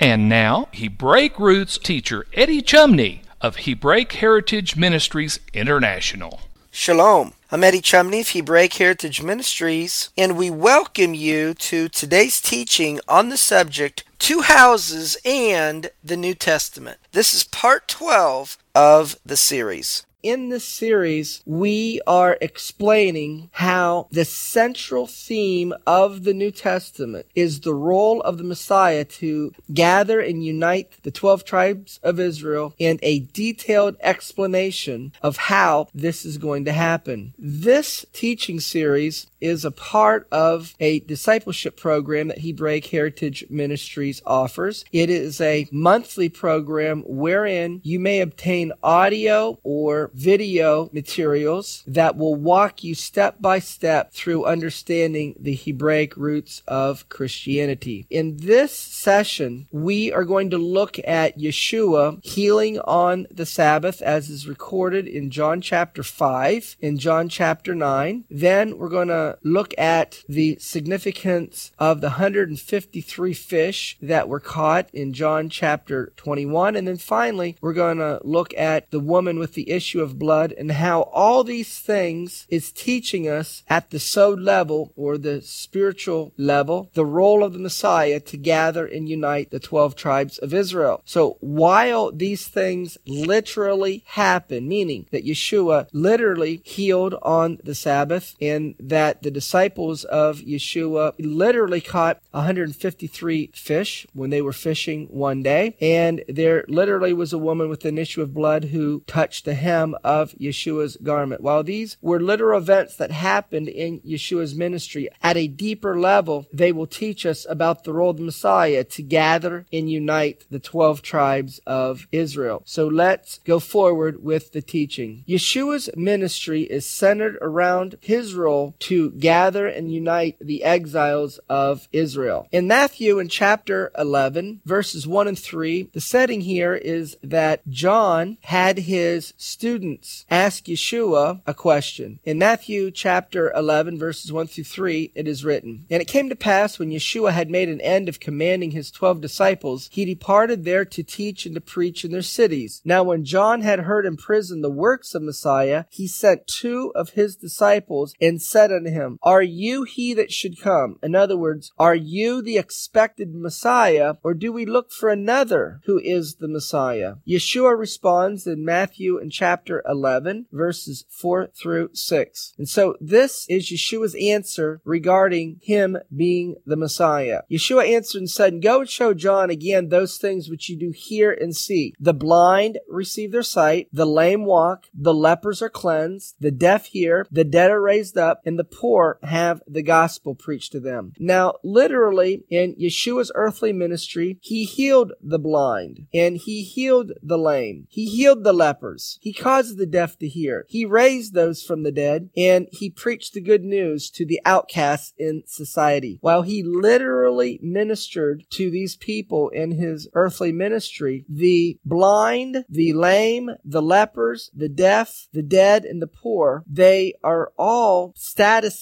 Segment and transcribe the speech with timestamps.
[0.00, 6.40] And now, Hebraic roots teacher Eddie Chumney of Hebraic Heritage Ministries International.
[6.72, 7.34] Shalom.
[7.52, 13.28] I'm Eddie Chumney of Hebraic Heritage Ministries, and we welcome you to today's teaching on
[13.28, 16.98] the subject Two Houses and the New Testament.
[17.12, 24.24] This is part 12 of the series in this series, we are explaining how the
[24.24, 30.42] central theme of the New Testament is the role of the Messiah to gather and
[30.42, 36.64] unite the 12 tribes of Israel and a detailed explanation of how this is going
[36.64, 37.34] to happen.
[37.38, 44.86] This teaching series is a part of a discipleship program that Hebraic Heritage Ministries offers.
[44.90, 52.34] It is a monthly program wherein you may obtain audio or video materials that will
[52.34, 58.06] walk you step by step through understanding the Hebraic roots of Christianity.
[58.08, 64.30] In this session, we are going to look at Yeshua healing on the Sabbath as
[64.30, 68.24] is recorded in John chapter 5, in John chapter 9.
[68.30, 74.88] Then we're going to look at the significance of the 153 fish that were caught
[74.92, 76.76] in John chapter 21.
[76.76, 80.52] And then finally, we're going to look at the woman with the issue of blood
[80.52, 86.32] and how all these things is teaching us at the sod level or the spiritual
[86.36, 91.02] level the role of the Messiah to gather and unite the 12 tribes of Israel.
[91.04, 98.74] So while these things literally happen, meaning that Yeshua literally healed on the Sabbath and
[98.78, 105.76] that the disciples of Yeshua literally caught 153 fish when they were fishing one day,
[105.80, 109.96] and there literally was a woman with an issue of blood who touched the hem
[110.04, 111.40] of Yeshua's garment.
[111.40, 116.70] While these were literal events that happened in Yeshua's ministry, at a deeper level, they
[116.70, 121.02] will teach us about the role of the Messiah to gather and unite the 12
[121.02, 122.62] tribes of Israel.
[122.66, 125.24] So let's go forward with the teaching.
[125.26, 132.48] Yeshua's ministry is centered around his role to gather and unite the exiles of Israel.
[132.52, 138.38] In Matthew in chapter 11, verses 1 and 3, the setting here is that John
[138.42, 142.18] had his students ask Yeshua a question.
[142.24, 146.36] In Matthew chapter 11, verses 1 through 3, it is written, And it came to
[146.36, 150.84] pass when Yeshua had made an end of commanding his twelve disciples, he departed there
[150.84, 152.80] to teach and to preach in their cities.
[152.84, 157.10] Now when John had heard in prison the works of Messiah, he sent two of
[157.10, 160.98] his disciples and said unto him, Are you he that should come?
[161.02, 165.98] In other words, are you the expected Messiah, or do we look for another who
[165.98, 167.16] is the Messiah?
[167.28, 172.54] Yeshua responds in Matthew in chapter 11, verses 4 through 6.
[172.58, 177.42] And so this is Yeshua's answer regarding him being the Messiah.
[177.50, 181.32] Yeshua answered and said, Go and show John again those things which you do hear
[181.32, 181.94] and see.
[181.98, 187.26] The blind receive their sight, the lame walk, the lepers are cleansed, the deaf hear,
[187.30, 188.83] the dead are raised up, and the poor
[189.22, 191.12] have the gospel preached to them.
[191.18, 197.86] Now, literally, in Yeshua's earthly ministry, he healed the blind and he healed the lame.
[197.88, 199.18] He healed the lepers.
[199.22, 200.66] He caused the deaf to hear.
[200.68, 205.12] He raised those from the dead and he preached the good news to the outcasts
[205.18, 206.18] in society.
[206.20, 213.50] While he literally ministered to these people in his earthly ministry, the blind, the lame,
[213.64, 218.73] the lepers, the deaf, the dead, and the poor, they are all status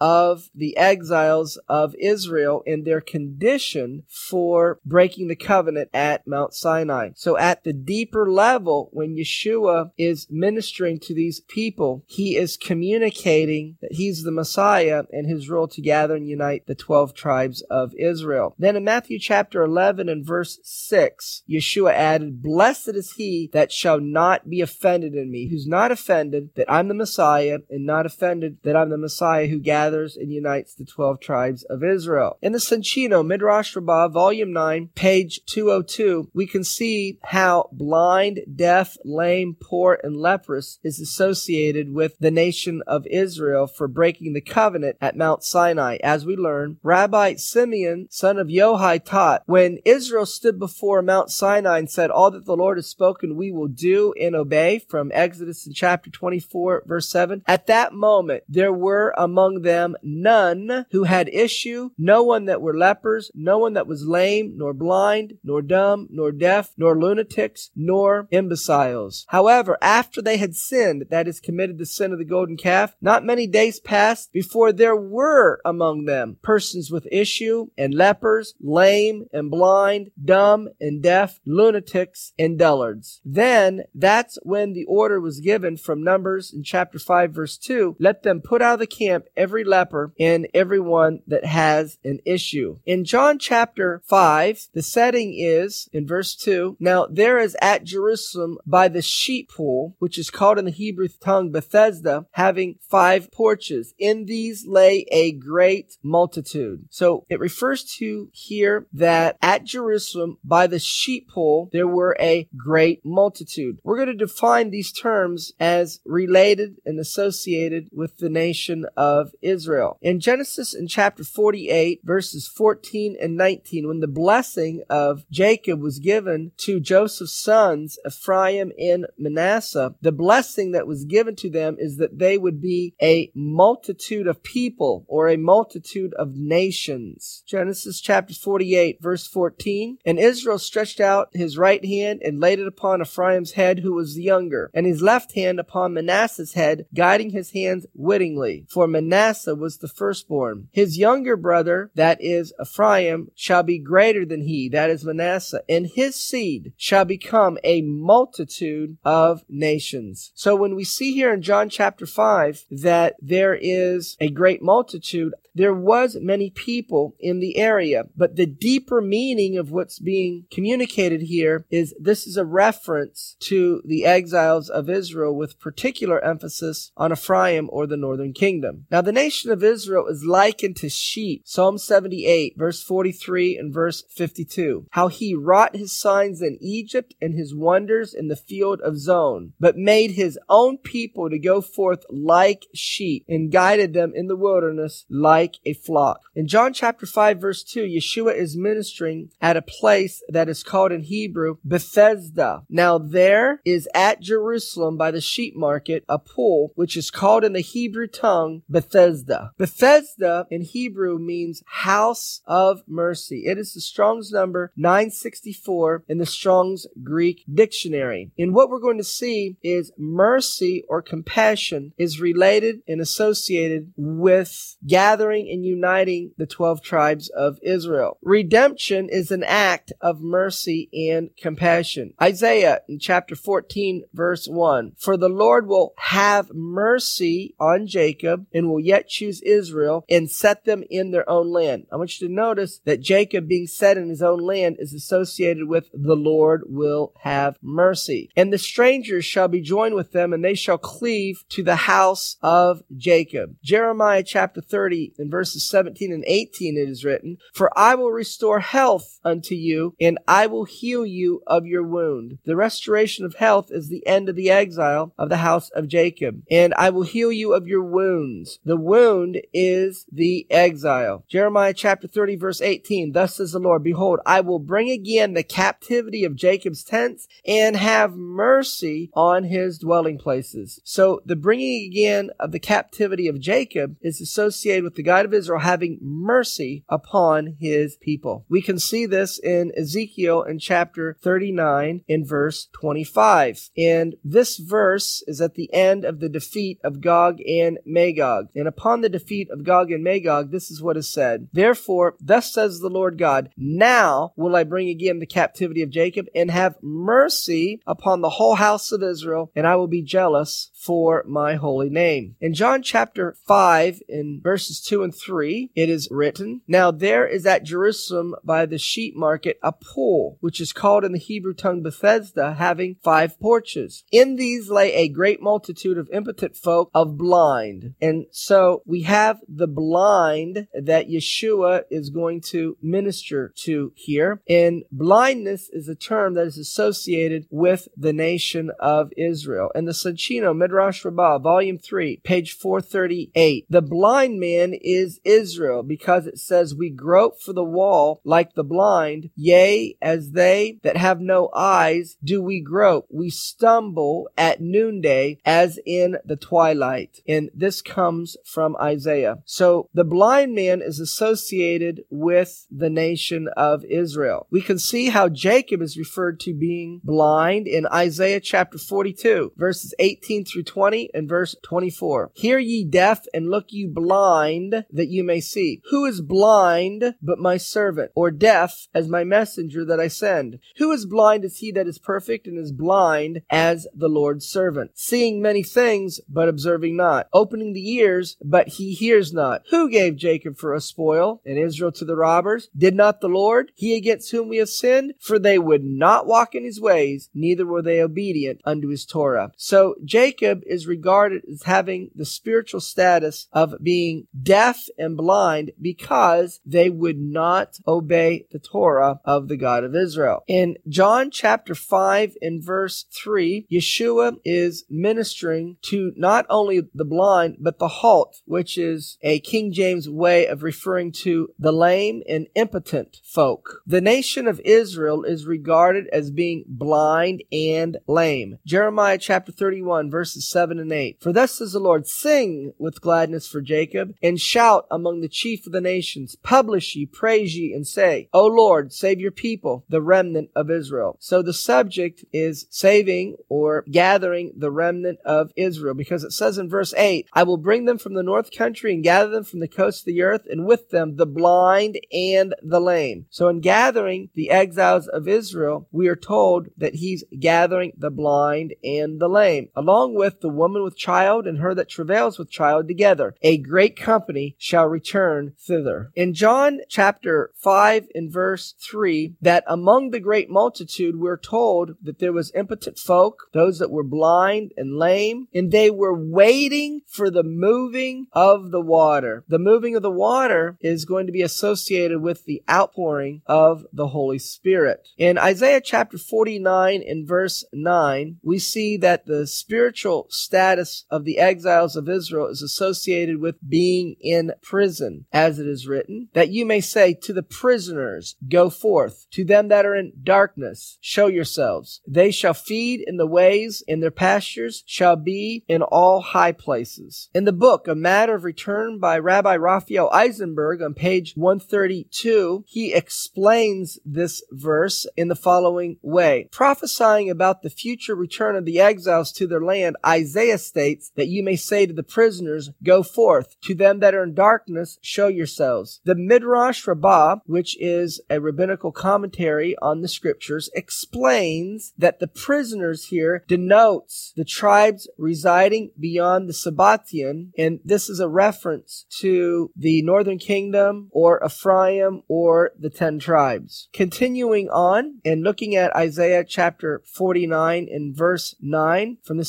[0.00, 7.10] of the exiles of Israel and their condition for breaking the covenant at Mount Sinai.
[7.14, 13.76] So at the deeper level, when Yeshua is ministering to these people, he is communicating
[13.80, 17.94] that he's the Messiah and his role to gather and unite the 12 tribes of
[17.98, 18.54] Israel.
[18.58, 24.00] Then in Matthew chapter 11 and verse 6, Yeshua added, Blessed is he that shall
[24.00, 28.58] not be offended in me, who's not offended that I'm the Messiah and not offended
[28.62, 32.38] that I'm the Messiah who gathers and unites the 12 tribes of Israel.
[32.40, 38.96] In the Soncino, Midrash Rabbah, volume 9, page 202, we can see how blind, deaf,
[39.04, 44.96] lame, poor, and leprous is associated with the nation of Israel for breaking the covenant
[45.00, 45.98] at Mount Sinai.
[46.02, 51.78] As we learn, Rabbi Simeon, son of Yohai, taught, when Israel stood before Mount Sinai
[51.78, 55.66] and said, All that the Lord has spoken we will do and obey, from Exodus
[55.66, 61.28] in chapter 24, verse 7, at that moment there were among them none who had
[61.30, 66.06] issue, no one that were lepers, no one that was lame, nor blind, nor dumb,
[66.10, 69.24] nor deaf, nor lunatics, nor imbeciles.
[69.28, 73.24] However, after they had sinned, that is, committed the sin of the golden calf, not
[73.24, 79.50] many days passed before there were among them persons with issue, and lepers, lame, and
[79.50, 83.20] blind, dumb, and deaf, lunatics, and dullards.
[83.24, 88.22] Then that's when the order was given from Numbers in chapter 5, verse 2 let
[88.22, 92.78] them put out of the camp every leper and everyone that has an issue.
[92.86, 98.58] In John chapter 5, the setting is in verse 2 Now there is at Jerusalem
[98.66, 103.94] by the sheep pool, which is called in the Hebrew tongue Bethesda, having five porches.
[103.98, 106.86] In these lay a great multitude.
[106.90, 112.48] So it refers to here that at Jerusalem by the sheep pool there were a
[112.56, 113.78] great multitude.
[113.82, 119.03] We're going to define these terms as related and associated with the nation of
[119.42, 119.98] Israel.
[120.00, 125.98] In Genesis in chapter 48 verses 14 and 19 when the blessing of Jacob was
[125.98, 131.96] given to Joseph's sons Ephraim and Manasseh, the blessing that was given to them is
[131.96, 137.42] that they would be a multitude of people or a multitude of nations.
[137.46, 142.66] Genesis chapter 48 verse 14 And Israel stretched out his right hand and laid it
[142.66, 147.30] upon Ephraim's head who was the younger, and his left hand upon Manasseh's head, guiding
[147.30, 148.66] his hands wittingly.
[148.70, 150.68] For Manasseh was the firstborn.
[150.72, 155.86] His younger brother, that is Ephraim, shall be greater than he, that is Manasseh, and
[155.86, 160.32] his seed shall become a multitude of nations.
[160.34, 165.34] So when we see here in John chapter 5 that there is a great multitude,
[165.54, 171.22] there was many people in the area, but the deeper meaning of what's being communicated
[171.22, 177.12] here is this is a reference to the exiles of Israel with particular emphasis on
[177.12, 178.73] Ephraim or the northern kingdom.
[178.90, 181.42] Now the nation of Israel is likened to sheep.
[181.44, 184.86] Psalm 78 verse 43 and verse 52.
[184.90, 189.52] How he wrought his signs in Egypt and his wonders in the field of Zoan,
[189.60, 194.36] but made his own people to go forth like sheep and guided them in the
[194.36, 196.20] wilderness like like a flock.
[196.34, 200.92] In John chapter 5 verse 2, Yeshua is ministering at a place that is called
[200.92, 202.62] in Hebrew Bethesda.
[202.68, 207.52] Now there is at Jerusalem by the sheep market a pool which is called in
[207.52, 209.52] the Hebrew tongue Bethesda.
[209.58, 213.44] Bethesda in Hebrew means house of mercy.
[213.46, 218.30] It is the Strong's number 964 in the Strong's Greek dictionary.
[218.38, 224.76] And what we're going to see is mercy or compassion is related and associated with
[224.86, 228.18] gathering and uniting the 12 tribes of Israel.
[228.22, 232.14] Redemption is an act of mercy and compassion.
[232.20, 234.92] Isaiah in chapter 14 verse 1.
[234.98, 240.64] For the Lord will have mercy on Jacob and will yet choose Israel and set
[240.64, 241.86] them in their own land.
[241.92, 245.68] I want you to notice that Jacob being set in his own land is associated
[245.68, 248.30] with the Lord will have mercy.
[248.36, 252.36] And the strangers shall be joined with them and they shall cleave to the house
[252.42, 253.56] of Jacob.
[253.62, 258.60] Jeremiah chapter 30 in verses 17 and 18 it is written, For I will restore
[258.60, 262.38] health unto you, and I will heal you of your wound.
[262.44, 266.42] The restoration of health is the end of the exile of the house of Jacob.
[266.50, 268.43] And I will heal you of your wounds.
[268.64, 271.24] The wound is the exile.
[271.28, 275.42] Jeremiah chapter 30 verse 18, Thus says the Lord, Behold, I will bring again the
[275.42, 280.80] captivity of Jacob's tents and have mercy on his dwelling places.
[280.84, 285.34] So the bringing again of the captivity of Jacob is associated with the God of
[285.34, 288.44] Israel having mercy upon his people.
[288.48, 293.70] We can see this in Ezekiel in chapter 39 in verse 25.
[293.76, 298.33] And this verse is at the end of the defeat of Gog and Magog.
[298.54, 301.48] And upon the defeat of Gog and Magog, this is what is said.
[301.52, 306.26] Therefore, thus says the Lord God, now will I bring again the captivity of Jacob
[306.34, 311.24] and have mercy upon the whole house of Israel, and I will be jealous for
[311.26, 312.36] my holy name.
[312.40, 317.46] In John chapter 5, in verses 2 and 3, it is written, Now there is
[317.46, 321.82] at Jerusalem by the sheep market a pool, which is called in the Hebrew tongue
[321.82, 324.04] Bethesda, having five porches.
[324.12, 327.94] In these lay a great multitude of impotent folk of blind.
[328.00, 334.42] And so we have the blind that Yeshua is going to minister to here.
[334.48, 339.70] And blindness is a term that is associated with the nation of Israel.
[339.74, 343.66] And the Soncino Midrash Rabbah, volume 3, page 438.
[343.70, 348.64] The blind man is Israel because it says, We grope for the wall like the
[348.64, 353.06] blind, yea, as they that have no eyes do we grope.
[353.08, 357.20] We stumble at noonday as in the twilight.
[357.28, 359.38] And this comes from Isaiah.
[359.44, 364.48] So the blind man is associated with the nation of Israel.
[364.50, 369.94] We can see how Jacob is referred to being blind in Isaiah chapter 42, verses
[370.00, 372.32] 18 through 20 and verse 24.
[372.34, 375.80] Hear ye deaf and look ye blind that you may see.
[375.90, 380.58] Who is blind but my servant, or deaf as my messenger that I send?
[380.76, 384.92] Who is blind as he that is perfect and is blind as the Lord's servant?
[384.94, 387.28] Seeing many things but observing not.
[387.32, 389.62] Opening the ears but he hears not.
[389.70, 392.68] Who gave Jacob for a spoil and Israel to the robbers?
[392.76, 395.14] Did not the Lord, he against whom we have sinned?
[395.20, 399.52] For they would not walk in his ways, neither were they obedient unto his Torah.
[399.56, 406.60] So Jacob is regarded as having the spiritual status of being deaf and blind because
[406.64, 410.42] they would not obey the Torah of the God of Israel.
[410.46, 417.56] In John chapter 5 in verse 3, Yeshua is ministering to not only the blind,
[417.60, 422.46] but the halt, which is a King James way of referring to the lame and
[422.54, 423.82] impotent folk.
[423.86, 428.58] The nation of Israel is regarded as being blind and lame.
[428.66, 431.18] Jeremiah chapter 31 verses 7 and 8.
[431.20, 435.66] For thus says the Lord, sing with gladness for Jacob and shout among the chief
[435.66, 436.36] of the nations.
[436.42, 441.16] Publish ye, praise ye, and say, O Lord, save your people, the remnant of Israel.
[441.20, 446.68] So the subject is saving or gathering the remnant of Israel because it says in
[446.68, 449.68] verse 8, I will bring them from the north country and gather them from the
[449.68, 453.26] coast of the earth and with them the blind and the lame.
[453.30, 458.74] So in gathering the exiles of Israel, we are told that he's gathering the blind
[458.82, 462.88] and the lame, along with the woman with child and her that travails with child
[462.88, 463.34] together.
[463.42, 466.10] A great company shall return thither.
[466.14, 472.20] In John chapter 5 and verse 3, that among the great multitude we're told that
[472.20, 477.30] there was impotent folk, those that were blind and lame, and they were waiting for
[477.30, 479.44] the moving of the water.
[479.46, 484.08] The moving of the water is going to be associated with the outpouring of the
[484.08, 485.06] Holy Spirit.
[485.18, 491.38] In Isaiah chapter 49 and verse 9, we see that the spiritual status of the
[491.38, 496.64] exiles of Israel is associated with being in prison, as it is written, that you
[496.64, 502.00] may say to the prisoners, go forth, to them that are in darkness, show yourselves.
[502.06, 507.28] They shall feed in the ways, in their pastures shall be in all high places.
[507.34, 512.92] In the book, A Matter of Return by Rabbi Raphael Eisenberg on page 132, he
[512.92, 516.48] explains this verse in the following way.
[516.50, 521.42] Prophesying about the future return of the exiles to their land, Isaiah states that you
[521.42, 523.56] may say to the prisoners, go forth.
[523.62, 526.00] To them that are in darkness, show yourselves.
[526.04, 533.06] The Midrash Rabbah, which is a rabbinical commentary on the scriptures, explains that the prisoners
[533.06, 540.02] here denotes the tribes residing beyond the Sabbatian, and this is a reference to the
[540.02, 543.88] northern kingdom or Ephraim or the ten tribes.
[543.92, 549.44] Continuing on and looking at Isaiah chapter 49 and verse 9 from the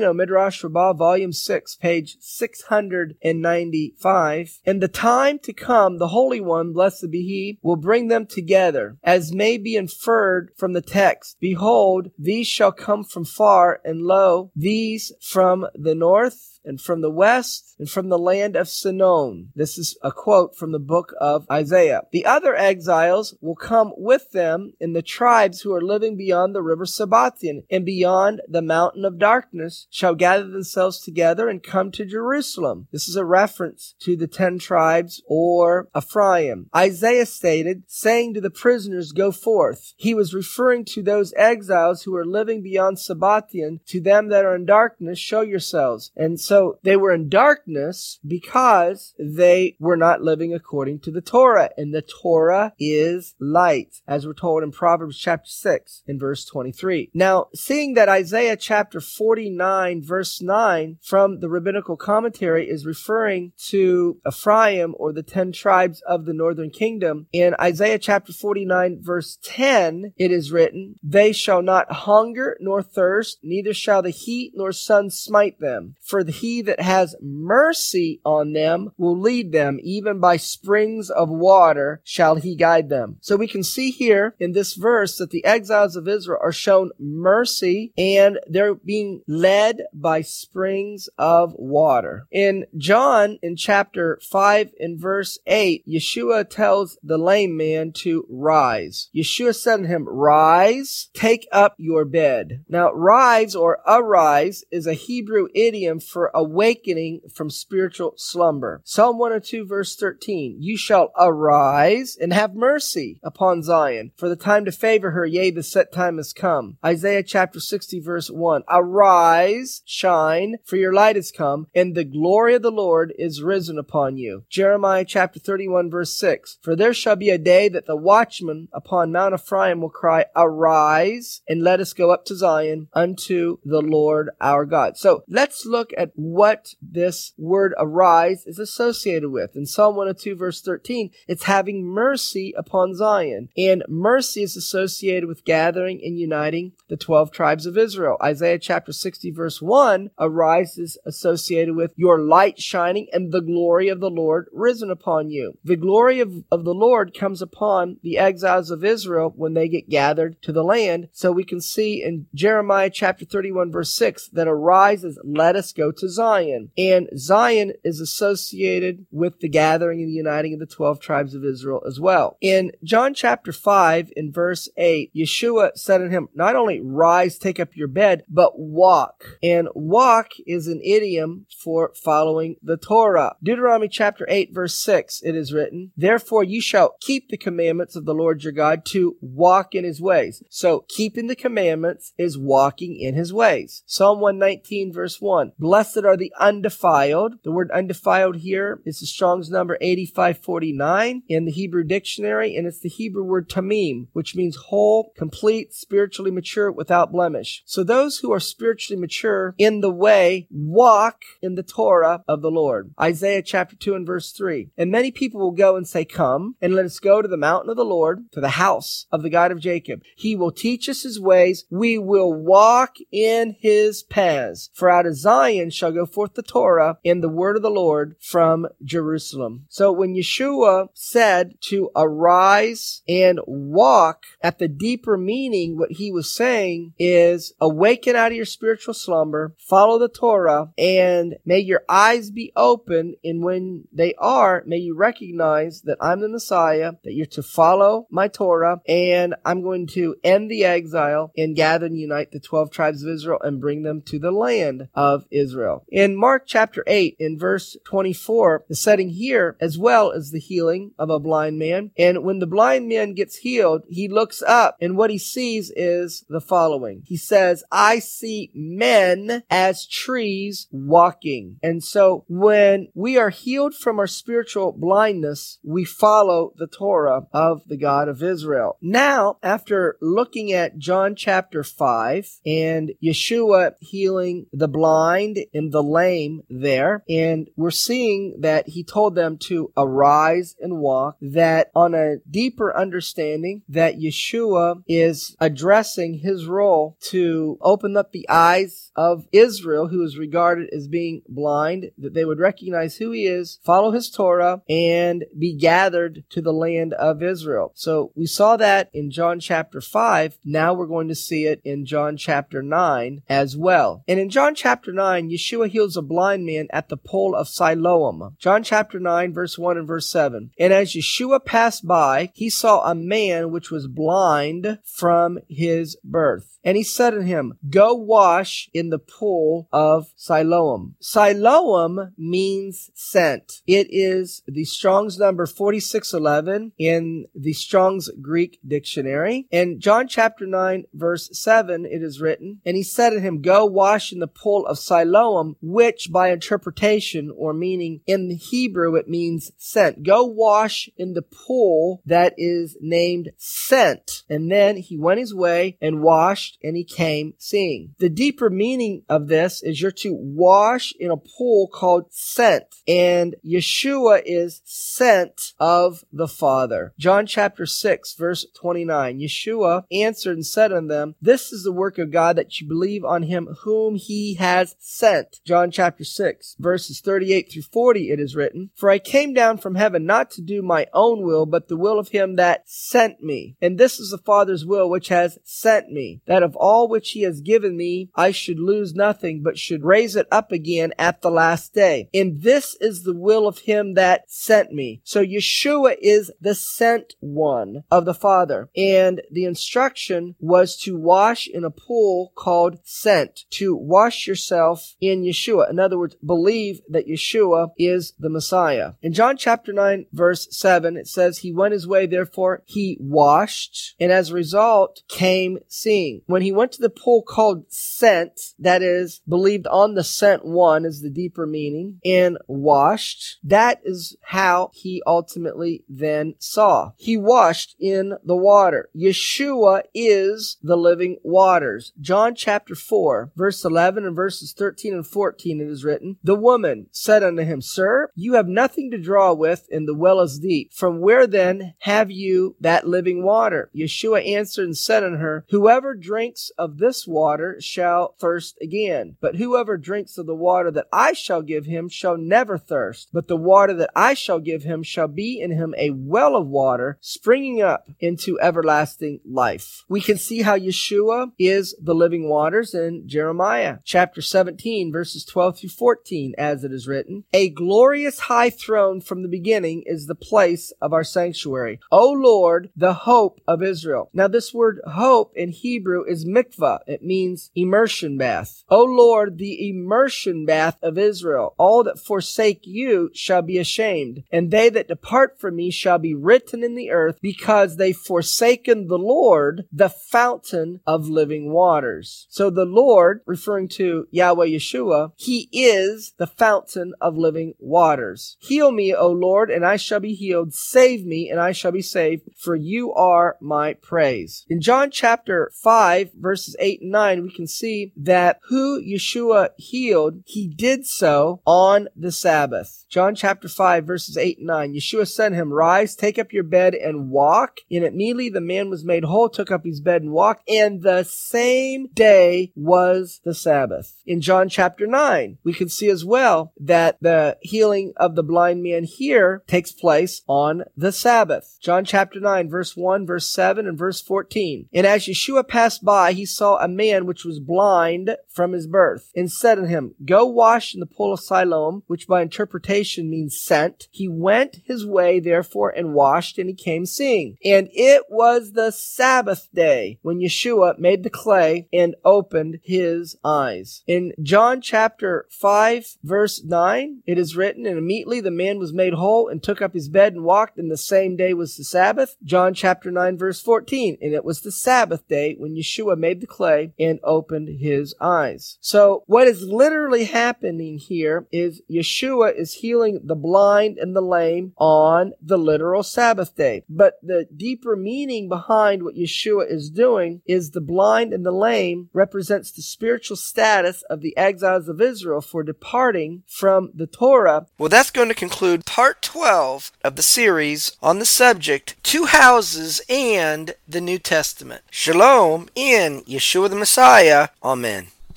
[0.00, 7.10] Midrash Rabbah volume 6 page 695 in the time to come the Holy One blessed
[7.10, 11.36] be he will bring them together as may be inferred from the text.
[11.40, 17.10] Behold these shall come from far and lo these from the north and from the
[17.10, 19.48] west and from the land of Sinim.
[19.54, 22.02] This is a quote from the book of Isaiah.
[22.12, 26.62] The other exiles will come with them in the tribes who are living beyond the
[26.62, 32.04] river Sabbatian and beyond the mountain of darkness shall gather themselves together and come to
[32.04, 32.88] Jerusalem.
[32.92, 36.68] This is a reference to the ten tribes or Ephraim.
[36.74, 39.94] Isaiah stated, saying to the prisoners, go forth.
[39.96, 43.84] He was referring to those exiles who are living beyond Sabbatian.
[43.86, 46.10] To them that are in darkness, show yourselves.
[46.16, 51.70] And so they were in darkness because they were not living according to the Torah.
[51.76, 57.12] And the Torah is light, as we're told in Proverbs chapter 6 in verse 23.
[57.14, 64.18] Now, seeing that Isaiah chapter 49 verse 9 from the rabbinical commentary is referring to
[64.26, 70.14] Ephraim or the 10 tribes of the northern kingdom, in Isaiah chapter 49 verse 10,
[70.16, 75.10] it is written, They shall not hunger nor thirst, neither shall the heat nor sun
[75.10, 75.94] smite them.
[76.02, 82.00] For he that has mercy on them will lead them, even by springs of water
[82.04, 83.16] shall he guide them.
[83.20, 86.90] So we can see here in this verse that the exiles of Israel are shown
[86.98, 92.26] mercy and they're being led by springs of water.
[92.30, 99.10] In John, in chapter 5 in verse 8, Yeshua tells the lame man to rise.
[99.14, 102.64] Yeshua said to him, Rise, take up your bed.
[102.68, 108.80] Now, rise or arise is a Hebrew idiom for awakening from spiritual slumber.
[108.84, 114.64] Psalm 102 verse 13, You shall arise and have mercy upon Zion, for the time
[114.64, 116.76] to favor her, yea, the set time has come.
[116.84, 122.54] Isaiah chapter 60 verse 1, Arise, shine, for your light has come, and the glory
[122.54, 124.44] of the Lord is risen upon you.
[124.48, 129.12] Jeremiah chapter 31 verse 6, For there shall be a day that the watchman upon
[129.12, 134.30] Mount Ephraim will cry, Arise, and let us go up to Zion unto the Lord
[134.40, 134.96] our God.
[134.96, 139.56] So let's look at what this word arise is associated with.
[139.56, 143.48] In Psalm 102 verse 13, it's having mercy upon Zion.
[143.56, 148.16] And mercy is associated with gathering and uniting the 12 tribes of Israel.
[148.22, 153.88] Isaiah chapter 60 verse 1, arise is associated with your light shining and the glory
[153.88, 155.58] of the Lord risen upon you.
[155.64, 159.88] The glory of, of the Lord comes upon the exiles of Israel when they get
[159.88, 161.08] gathered to the land.
[161.12, 165.90] So we can see in Jeremiah chapter 31 verse 6 that arises, let us go
[165.92, 166.70] to Zion.
[166.76, 171.44] And Zion is associated with the gathering and the uniting of the 12 tribes of
[171.44, 172.36] Israel as well.
[172.40, 177.60] In John chapter 5 in verse 8, Yeshua said unto him, not only rise, take
[177.60, 179.38] up your bed, but walk.
[179.42, 183.36] And walk is an idiom for following the Torah.
[183.42, 188.04] Deuteronomy chapter 8 verse 6, it is written, Therefore you shall keep the commandments of
[188.04, 190.42] the Lord your God to walk in his ways.
[190.48, 193.82] So keeping the commandments is walking in his ways.
[193.86, 197.36] Psalm 119 verse 1, Blessed are the undefiled.
[197.44, 202.80] The word undefiled here is the Strong's number 8549 in the Hebrew dictionary, and it's
[202.80, 207.62] the Hebrew word tamim, which means whole, complete, spiritually mature, without blemish.
[207.66, 212.50] So those who are spiritually mature in the way walk in the Torah of the
[212.50, 212.92] Lord.
[213.00, 214.70] Isaiah chapter 2 and verse 3.
[214.76, 217.70] And many people will go and say, Come and let us go to the mountain
[217.70, 220.02] of the Lord, to the house of the God of Jacob.
[220.16, 221.64] He will teach us his ways.
[221.70, 224.70] We will walk in his paths.
[224.74, 228.16] For out of Zion shall go forth the Torah and the word of the Lord
[228.20, 229.66] from Jerusalem.
[229.68, 236.34] So when Yeshua said to arise and walk, at the deeper meaning, what he was
[236.34, 242.30] saying is awaken out of your spiritual slumber, follow the Torah, and may your eyes
[242.30, 243.14] be open.
[243.22, 248.06] And when they are, may you recognize that I'm the Messiah, that you're to follow
[248.10, 252.70] my Torah, and I'm going to end the exile and gather and unite the 12
[252.70, 255.69] tribes of Israel and bring them to the land of Israel.
[255.88, 260.92] In Mark chapter 8, in verse 24, the setting here as well as the healing
[260.98, 261.90] of a blind man.
[261.96, 266.24] And when the blind man gets healed, he looks up and what he sees is
[266.28, 267.02] the following.
[267.06, 271.58] He says, I see men as trees walking.
[271.62, 277.62] And so when we are healed from our spiritual blindness, we follow the Torah of
[277.66, 278.76] the God of Israel.
[278.80, 287.04] Now, after looking at John chapter 5 and Yeshua healing the blind the lame there,
[287.08, 292.74] and we're seeing that he told them to arise and walk, that on a deeper
[292.74, 300.02] understanding that Yeshua is addressing his role to open up the eyes of Israel, who
[300.02, 304.62] is regarded as being blind, that they would recognize who he is, follow his Torah,
[304.68, 307.72] and be gathered to the land of Israel.
[307.74, 310.38] So we saw that in John chapter 5.
[310.44, 314.04] Now we're going to see it in John chapter 9 as well.
[314.06, 318.36] And in John chapter 9, Yeshua heals a blind man at the pool of Siloam.
[318.38, 320.50] John chapter 9, verse 1 and verse 7.
[320.58, 326.58] And as Yeshua passed by, he saw a man which was blind from his birth.
[326.62, 330.94] And he said to him, Go wash in the pool of Siloam.
[331.00, 333.62] Siloam means sent.
[333.66, 339.46] It is the Strong's number 4611 in the Strong's Greek dictionary.
[339.50, 343.64] In John chapter 9, verse 7, it is written, And he said to him, Go
[343.64, 348.94] wash in the pool of Siloam, which which by interpretation or meaning in the Hebrew
[348.94, 350.02] it means sent.
[350.02, 354.22] Go wash in the pool that is named sent.
[354.28, 357.94] And then he went his way and washed and he came seeing.
[357.98, 362.64] The deeper meaning of this is you're to wash in a pool called sent.
[362.86, 366.94] And Yeshua is sent of the Father.
[366.98, 369.18] John chapter 6 verse 29.
[369.18, 373.04] Yeshua answered and said unto them, This is the work of God that you believe
[373.04, 375.29] on him whom he has sent.
[375.44, 379.74] John chapter 6 verses 38 through 40 it is written, For I came down from
[379.74, 383.56] heaven not to do my own will, but the will of him that sent me.
[383.60, 387.22] And this is the Father's will which has sent me, that of all which he
[387.22, 391.30] has given me I should lose nothing, but should raise it up again at the
[391.30, 392.08] last day.
[392.12, 395.00] And this is the will of him that sent me.
[395.04, 398.70] So Yeshua is the sent one of the Father.
[398.76, 405.19] And the instruction was to wash in a pool called sent, to wash yourself in
[405.24, 405.70] Yeshua.
[405.70, 408.92] In other words, believe that Yeshua is the Messiah.
[409.02, 413.94] In John chapter 9 verse 7, it says, He went his way, therefore he washed,
[414.00, 416.22] and as a result came seeing.
[416.26, 420.84] When he went to the pool called sent, that is, believed on the sent one
[420.84, 426.92] is the deeper meaning, and washed, that is how he ultimately then saw.
[426.96, 428.88] He washed in the water.
[428.96, 431.92] Yeshua is the living waters.
[432.00, 436.86] John chapter 4, verse 11 and verses 13 and 14 it is written, The woman
[436.90, 440.72] said unto him, Sir, you have nothing to draw with, and the well is deep.
[440.72, 443.70] From where then have you that living water?
[443.74, 449.16] Yeshua answered and said unto her, Whoever drinks of this water shall thirst again.
[449.20, 453.08] But whoever drinks of the water that I shall give him shall never thirst.
[453.12, 456.46] But the water that I shall give him shall be in him a well of
[456.46, 459.84] water springing up into everlasting life.
[459.88, 465.58] We can see how Yeshua is the living waters in Jeremiah chapter 17 verses 12
[465.58, 470.14] through 14 as it is written, A glorious high throne from the beginning is the
[470.14, 471.80] place of our sanctuary.
[471.90, 474.10] O Lord, the hope of Israel.
[474.12, 476.80] Now this word hope in Hebrew is mikvah.
[476.86, 478.62] It means immersion bath.
[478.68, 481.54] O Lord, the immersion bath of Israel.
[481.56, 486.12] All that forsake you shall be ashamed, and they that depart from me shall be
[486.14, 492.26] written in the earth because they forsaken the Lord, the fountain of living waters.
[492.28, 498.36] So the Lord, referring to Yahweh Yeshua, he is the fountain of living waters.
[498.40, 500.54] Heal me, O Lord, and I shall be healed.
[500.54, 504.44] Save me, and I shall be saved, for you are my praise.
[504.48, 510.22] In John chapter 5, verses 8 and 9, we can see that who Yeshua healed,
[510.26, 512.84] he did so on the Sabbath.
[512.88, 514.74] John chapter 5, verses 8 and 9.
[514.74, 517.58] Yeshua said to him, Rise, take up your bed and walk.
[517.70, 520.48] And immediately the man was made whole, took up his bed and walked.
[520.48, 523.94] And the same day was the Sabbath.
[524.06, 528.62] In John chapter 9, we can see as well that the healing of the blind
[528.62, 531.58] man here takes place on the Sabbath.
[531.60, 534.68] John chapter 9, verse 1, verse 7, and verse 14.
[534.72, 539.10] And as Yeshua passed by, he saw a man which was blind from his birth,
[539.14, 543.40] and said unto him, Go wash in the pool of Siloam, which by interpretation means
[543.40, 543.88] sent.
[543.90, 547.36] He went his way, therefore, and washed, and he came seeing.
[547.44, 553.82] And it was the Sabbath day when Yeshua made the clay and opened his eyes.
[553.86, 558.94] In John chapter 5, verse 9, it is written, And immediately the man was made
[558.94, 562.16] whole and took up his bed and walked, and the same day was the Sabbath.
[562.24, 566.26] John chapter 9, verse 14, And it was the Sabbath day when Yeshua made the
[566.26, 568.58] clay and opened his eyes.
[568.60, 574.52] So what is literally happening here is Yeshua is healing the blind and the lame
[574.56, 576.64] on the literal Sabbath day.
[576.68, 581.88] But the deeper meaning behind what Yeshua is doing is the blind and the lame
[581.92, 584.16] represents the spiritual status of the
[584.50, 587.46] of Israel for departing from the Torah.
[587.58, 592.80] Well, that's going to conclude part 12 of the series on the subject Two Houses
[592.88, 594.62] and the New Testament.
[594.70, 597.28] Shalom in Yeshua the Messiah.
[597.42, 597.88] Amen.